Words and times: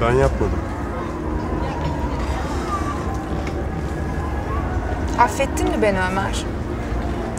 Ben 0.00 0.12
yapmadım. 0.12 0.58
Affettin 5.18 5.68
mi 5.68 5.82
beni 5.82 5.98
Ömer? 6.10 6.44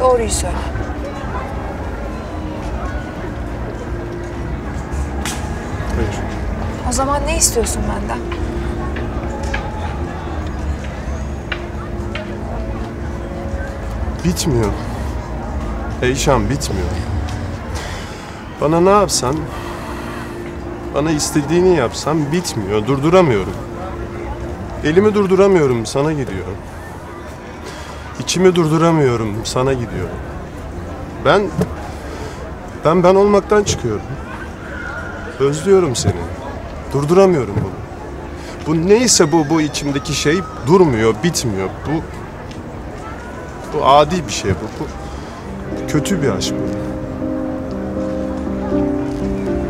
Doğruyu 0.00 0.30
söyle. 0.30 0.56
Hayır. 5.96 6.14
O 6.88 6.92
zaman 6.92 7.26
ne 7.26 7.36
istiyorsun 7.36 7.82
benden? 7.82 8.18
Bitmiyor. 14.24 14.72
Eyşan 16.02 16.50
bitmiyor. 16.50 16.88
Bana 18.60 18.80
ne 18.80 18.90
yapsan, 18.90 19.36
bana 20.96 21.10
istediğini 21.10 21.76
yapsam 21.76 22.32
bitmiyor. 22.32 22.86
Durduramıyorum. 22.86 23.52
Elimi 24.84 25.14
durduramıyorum, 25.14 25.86
sana 25.86 26.12
gidiyor. 26.12 26.46
İçimi 28.20 28.54
durduramıyorum, 28.54 29.34
sana 29.44 29.72
gidiyor. 29.72 30.08
Ben, 31.24 31.42
ben 32.84 33.02
ben 33.02 33.14
olmaktan 33.14 33.64
çıkıyorum. 33.64 34.02
Özlüyorum 35.40 35.96
seni. 35.96 36.12
Durduramıyorum 36.92 37.54
bunu. 37.64 37.76
Bu 38.66 38.88
neyse 38.88 39.32
bu, 39.32 39.50
bu 39.50 39.60
içimdeki 39.60 40.14
şey 40.14 40.38
durmuyor, 40.66 41.14
bitmiyor. 41.24 41.68
Bu, 41.86 42.02
bu 43.72 43.86
adi 43.86 44.26
bir 44.26 44.32
şey 44.32 44.50
bu. 44.50 44.84
Bu 44.84 44.86
kötü 45.92 46.22
bir 46.22 46.28
aşk 46.28 46.54
bu. 46.54 46.75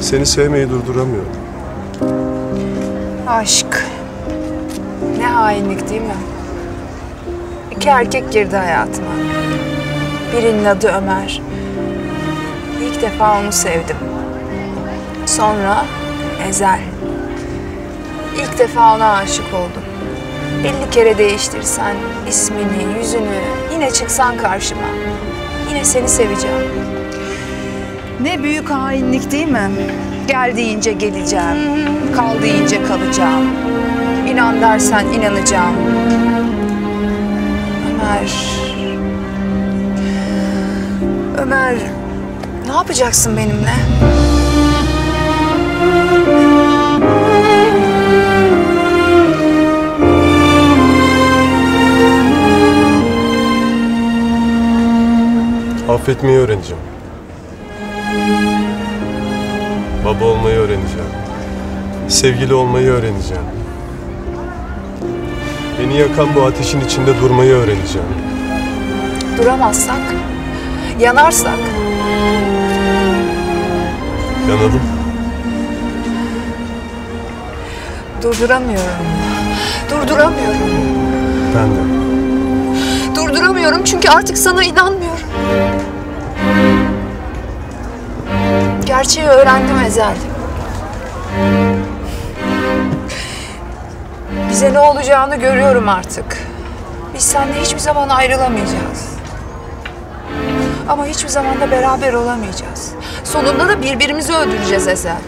Seni 0.00 0.26
sevmeyi 0.26 0.70
durduramıyorum. 0.70 1.32
Aşk. 3.28 3.86
Ne 5.18 5.26
hainlik 5.26 5.90
değil 5.90 6.00
mi? 6.00 6.16
İki 7.76 7.88
erkek 7.88 8.32
girdi 8.32 8.56
hayatıma. 8.56 9.10
Birinin 10.32 10.64
adı 10.64 10.88
Ömer. 10.88 11.42
İlk 12.82 13.02
defa 13.02 13.40
onu 13.40 13.52
sevdim. 13.52 13.96
Sonra 15.26 15.84
Ezel. 16.48 16.80
İlk 18.36 18.58
defa 18.58 18.94
ona 18.96 19.12
aşık 19.12 19.54
oldum. 19.54 19.82
Elli 20.64 20.90
kere 20.90 21.18
değiştirsen 21.18 21.96
ismini, 22.28 22.98
yüzünü, 22.98 23.40
yine 23.72 23.90
çıksan 23.90 24.36
karşıma. 24.36 24.82
Yine 25.68 25.84
seni 25.84 26.08
seveceğim. 26.08 26.95
Ne 28.22 28.42
büyük 28.42 28.70
hainlik 28.70 29.32
değil 29.32 29.48
mi? 29.48 29.70
Gel 30.28 30.56
deyince 30.56 30.92
geleceğim, 30.92 31.56
kal 32.16 32.42
deyince 32.42 32.82
kalacağım. 32.82 33.44
İnan 34.30 34.60
dersen 34.60 35.06
inanacağım. 35.06 35.74
Ömer... 37.92 38.30
Ömer, 41.38 41.74
ne 42.66 42.72
yapacaksın 42.72 43.36
benimle? 43.36 43.74
Affetmeyi 55.88 56.38
öğreneceğim. 56.38 56.85
Baba 60.06 60.24
olmayı 60.24 60.56
öğreneceğim. 60.56 61.10
Sevgili 62.08 62.54
olmayı 62.54 62.90
öğreneceğim. 62.90 63.42
Beni 65.80 65.98
yakan 65.98 66.34
bu 66.34 66.42
ateşin 66.42 66.80
içinde 66.80 67.20
durmayı 67.20 67.52
öğreneceğim. 67.52 68.08
Duramazsak, 69.38 70.00
yanarsak, 71.00 71.58
Yanalım. 74.48 74.80
durduramıyorum. 78.22 79.06
Durduramıyorum. 79.90 80.60
Ben 81.56 81.70
de. 81.70 82.06
Durduramıyorum 83.16 83.84
çünkü 83.84 84.08
artık 84.08 84.38
sana 84.38 84.64
inanmıyorum. 84.64 85.25
Gerçeği 88.86 89.26
öğrendim 89.26 89.78
Ezel. 89.86 90.16
Bize 94.50 94.72
ne 94.74 94.78
olacağını 94.78 95.36
görüyorum 95.36 95.88
artık. 95.88 96.38
Biz 97.14 97.22
seninle 97.24 97.60
hiçbir 97.60 97.78
zaman 97.78 98.08
ayrılamayacağız. 98.08 99.08
Ama 100.88 101.06
hiçbir 101.06 101.28
zaman 101.28 101.60
da 101.60 101.70
beraber 101.70 102.12
olamayacağız. 102.12 102.92
Sonunda 103.24 103.68
da 103.68 103.82
birbirimizi 103.82 104.32
öldüreceğiz 104.32 104.88
Ezel. 104.88 105.20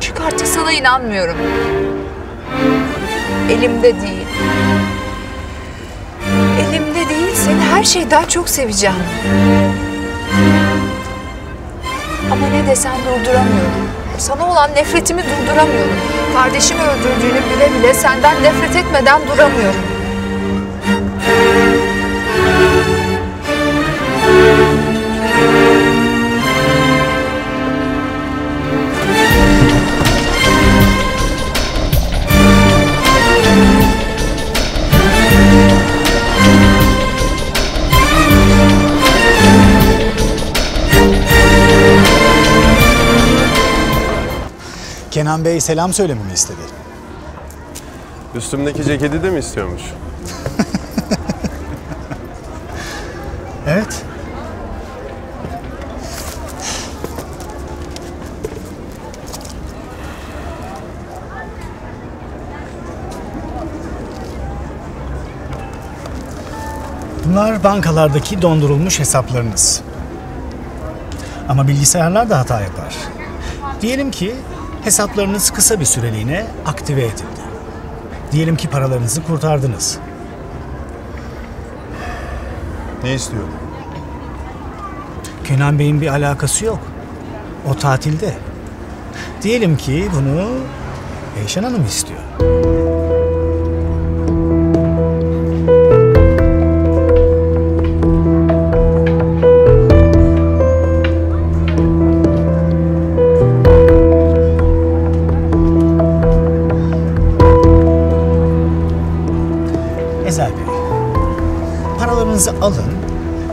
Çünkü 0.00 0.22
artık 0.22 0.46
sana 0.46 0.72
inanmıyorum. 0.72 1.36
Elimde 3.50 4.00
değil. 4.00 4.26
Elimde 6.60 7.08
değil, 7.08 7.34
seni 7.34 7.60
her 7.60 7.84
şeyden 7.84 8.24
çok 8.24 8.48
seveceğim. 8.48 8.96
Desen 12.72 12.96
durduramıyorum. 12.98 13.88
Sana 14.18 14.50
olan 14.50 14.70
nefretimi 14.74 15.22
durduramıyorum. 15.22 15.96
Kardeşimi 16.34 16.80
öldürdüğünü 16.82 17.40
bile 17.56 17.78
bile 17.78 17.94
senden 17.94 18.42
nefret 18.42 18.76
etmeden 18.76 19.20
duramıyorum. 19.20 19.91
Kenan 45.12 45.44
Bey 45.44 45.60
selam 45.60 45.92
söylememi 45.92 46.32
istedi. 46.32 46.60
Üstümdeki 48.34 48.84
ceketi 48.84 49.22
de 49.22 49.30
mi 49.30 49.38
istiyormuş? 49.38 49.82
Evet. 53.66 54.02
Bunlar 67.26 67.64
bankalardaki 67.64 68.42
dondurulmuş 68.42 69.00
hesaplarınız. 69.00 69.80
Ama 71.48 71.68
bilgisayarlar 71.68 72.30
da 72.30 72.38
hata 72.38 72.60
yapar. 72.60 72.94
Diyelim 73.82 74.10
ki 74.10 74.34
hesaplarınız 74.84 75.50
kısa 75.50 75.80
bir 75.80 75.84
süreliğine 75.84 76.46
aktive 76.66 77.04
edildi. 77.04 77.42
Diyelim 78.32 78.56
ki 78.56 78.68
paralarınızı 78.70 79.22
kurtardınız. 79.22 79.98
Ne 83.04 83.14
istiyor? 83.14 83.42
Kenan 85.44 85.78
Bey'in 85.78 86.00
bir 86.00 86.06
alakası 86.06 86.64
yok. 86.64 86.78
O 87.70 87.74
tatilde. 87.74 88.34
Diyelim 89.42 89.76
ki 89.76 90.08
bunu 90.16 90.48
Eyşan 91.40 91.62
Hanım 91.62 91.86
istiyor. 91.86 92.20
Bey, 110.56 110.74
paralarınızı 111.98 112.50
alın 112.62 112.92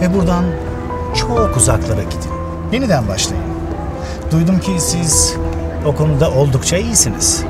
ve 0.01 0.13
buradan 0.13 0.43
çok 1.15 1.57
uzaklara 1.57 2.03
gidin. 2.03 2.31
Yeniden 2.71 3.07
başlayın. 3.07 3.43
Duydum 4.31 4.59
ki 4.59 4.71
siz 4.79 5.35
o 5.85 5.95
konuda 5.95 6.31
oldukça 6.31 6.77
iyisiniz. 6.77 7.43